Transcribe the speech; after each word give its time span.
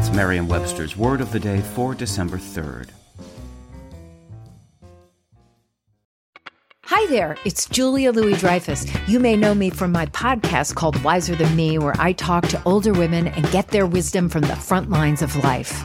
It's 0.00 0.10
Merriam 0.12 0.48
Webster's 0.48 0.96
Word 0.96 1.20
of 1.20 1.30
the 1.30 1.38
Day 1.38 1.60
for 1.60 1.94
December 1.94 2.38
3rd. 2.38 2.88
Hi 6.84 7.06
there, 7.08 7.36
it's 7.44 7.66
Julia 7.66 8.10
Louis 8.10 8.38
Dreyfus. 8.38 8.86
You 9.06 9.20
may 9.20 9.36
know 9.36 9.54
me 9.54 9.68
from 9.68 9.92
my 9.92 10.06
podcast 10.06 10.74
called 10.74 11.02
Wiser 11.04 11.34
Than 11.34 11.54
Me, 11.54 11.76
where 11.76 11.92
I 11.98 12.14
talk 12.14 12.48
to 12.48 12.62
older 12.64 12.94
women 12.94 13.28
and 13.28 13.50
get 13.50 13.68
their 13.68 13.86
wisdom 13.86 14.30
from 14.30 14.40
the 14.40 14.56
front 14.56 14.88
lines 14.88 15.20
of 15.20 15.36
life. 15.44 15.84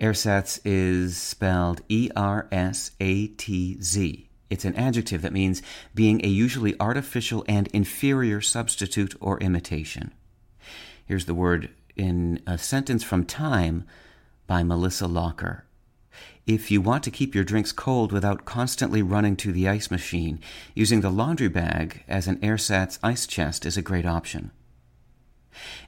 Ersatz 0.00 0.60
is 0.64 1.16
spelled 1.16 1.82
E 1.88 2.10
R 2.16 2.48
S 2.50 2.92
A 3.00 3.26
T 3.26 3.80
Z. 3.82 4.28
It's 4.48 4.64
an 4.64 4.74
adjective 4.74 5.22
that 5.22 5.32
means 5.32 5.62
being 5.94 6.24
a 6.24 6.28
usually 6.28 6.74
artificial 6.80 7.44
and 7.46 7.68
inferior 7.68 8.40
substitute 8.40 9.14
or 9.20 9.38
imitation. 9.40 10.12
Here's 11.04 11.26
the 11.26 11.34
word 11.34 11.70
in 11.96 12.40
a 12.46 12.56
sentence 12.56 13.04
from 13.04 13.26
Time 13.26 13.84
by 14.46 14.62
Melissa 14.62 15.06
Locker. 15.06 15.64
If 16.46 16.70
you 16.70 16.80
want 16.80 17.04
to 17.04 17.10
keep 17.10 17.34
your 17.34 17.44
drinks 17.44 17.70
cold 17.70 18.10
without 18.10 18.44
constantly 18.44 19.02
running 19.02 19.36
to 19.36 19.52
the 19.52 19.68
ice 19.68 19.90
machine, 19.90 20.40
using 20.74 21.02
the 21.02 21.10
laundry 21.10 21.48
bag 21.48 22.04
as 22.08 22.26
an 22.26 22.38
ersatz 22.42 22.98
ice 23.02 23.26
chest 23.26 23.66
is 23.66 23.76
a 23.76 23.82
great 23.82 24.06
option. 24.06 24.50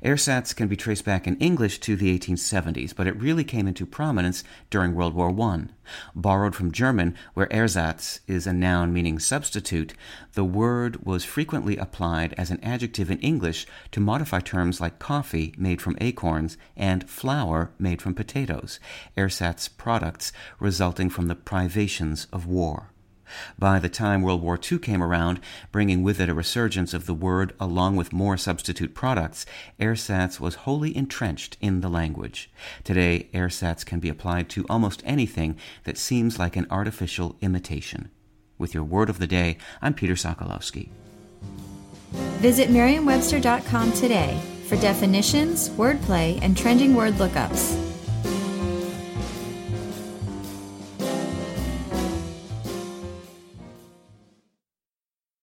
Ersatz 0.02 0.55
can 0.55 0.68
be 0.68 0.77
traced 0.77 1.05
back 1.05 1.27
in 1.27 1.36
English 1.36 1.78
to 1.80 1.96
the 1.96 2.18
1870s, 2.18 2.94
but 2.94 3.06
it 3.06 3.20
really 3.20 3.44
came 3.44 3.68
into 3.68 3.86
prominence 3.86 4.44
during 4.70 4.94
World 4.94 5.14
War 5.14 5.30
I. 5.41 5.66
Borrowed 6.14 6.55
from 6.55 6.72
German, 6.72 7.16
where 7.34 7.48
Ersatz 7.50 8.20
is 8.27 8.46
a 8.46 8.52
noun 8.52 8.92
meaning 8.92 9.18
substitute, 9.18 9.94
the 10.34 10.44
word 10.44 11.05
was 11.05 11.24
frequently 11.24 11.77
applied 11.77 12.34
as 12.34 12.50
an 12.50 12.62
adjective 12.62 13.10
in 13.10 13.18
English 13.18 13.66
to 13.90 14.00
modify 14.00 14.40
terms 14.40 14.80
like 14.80 14.98
coffee 14.98 15.55
made 15.56 15.83
from 15.83 15.96
acorns 16.00 16.56
and 16.77 17.08
flour 17.08 17.72
made 17.78 18.00
from 18.00 18.14
potatoes, 18.14 18.80
ersatz 19.16 19.68
products 19.68 20.33
resulting 20.58 21.10
from 21.10 21.27
the 21.27 21.34
privations 21.34 22.27
of 22.33 22.46
war. 22.46 22.91
By 23.58 23.78
the 23.78 23.88
time 23.88 24.22
World 24.22 24.42
War 24.42 24.58
II 24.70 24.78
came 24.78 25.02
around, 25.02 25.41
bringing 25.70 26.02
with 26.02 26.20
it 26.20 26.28
a 26.28 26.34
resurgence 26.34 26.94
of 26.94 27.06
the 27.06 27.14
word 27.14 27.55
along 27.61 27.97
with 27.97 28.12
more 28.12 28.36
substitute 28.36 28.95
products, 28.95 29.46
ersatz 29.79 30.40
was 30.40 30.56
wholly 30.56 30.96
entrenched 30.96 31.56
in 31.61 31.80
the 31.80 31.89
language. 31.89 32.51
Today, 32.84 33.29
ersatz 33.33 33.84
can 33.84 34.01
be 34.01 34.08
applied 34.08 34.48
to 34.51 34.67
almost 34.68 35.02
anything 35.05 35.56
that 35.84 35.98
seems 35.98 36.39
like 36.39 36.56
an 36.56 36.67
artificial 36.70 37.36
imitation. 37.40 38.11
With 38.58 38.74
your 38.74 38.84
word 38.84 39.11
of 39.11 39.18
the 39.18 39.27
day, 39.27 39.58
I'm 39.80 39.95
Peter 39.95 40.14
Sokolowski. 40.14 40.89
Visit 42.40 42.70
Merriam-Webster.com 42.70 43.92
today 43.92 44.40
for 44.67 44.77
definitions, 44.77 45.68
wordplay, 45.70 46.39
and 46.42 46.56
trending 46.56 46.95
word 46.95 47.14
lookups. 47.14 47.92